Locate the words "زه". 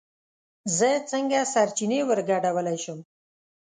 0.77-0.89